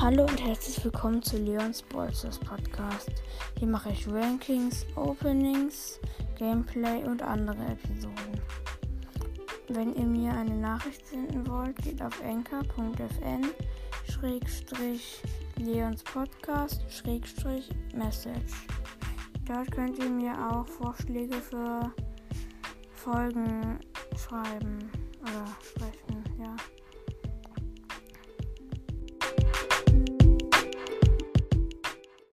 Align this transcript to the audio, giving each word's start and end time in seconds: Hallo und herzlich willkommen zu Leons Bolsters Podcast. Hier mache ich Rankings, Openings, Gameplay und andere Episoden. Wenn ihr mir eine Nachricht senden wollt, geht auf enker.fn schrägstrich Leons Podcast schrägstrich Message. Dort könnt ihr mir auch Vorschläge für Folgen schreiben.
Hallo 0.00 0.22
und 0.22 0.42
herzlich 0.42 0.82
willkommen 0.82 1.22
zu 1.22 1.36
Leons 1.36 1.82
Bolsters 1.82 2.38
Podcast. 2.38 3.10
Hier 3.58 3.68
mache 3.68 3.90
ich 3.90 4.08
Rankings, 4.08 4.86
Openings, 4.96 6.00
Gameplay 6.38 7.04
und 7.04 7.20
andere 7.20 7.62
Episoden. 7.66 8.40
Wenn 9.68 9.94
ihr 9.94 10.06
mir 10.06 10.32
eine 10.32 10.56
Nachricht 10.56 11.06
senden 11.06 11.46
wollt, 11.46 11.76
geht 11.82 12.00
auf 12.00 12.18
enker.fn 12.22 13.46
schrägstrich 14.10 15.22
Leons 15.56 16.02
Podcast 16.02 16.82
schrägstrich 16.90 17.68
Message. 17.94 18.54
Dort 19.46 19.70
könnt 19.70 19.98
ihr 19.98 20.08
mir 20.08 20.32
auch 20.50 20.66
Vorschläge 20.66 21.34
für 21.34 21.92
Folgen 22.94 23.78
schreiben. 24.16 24.79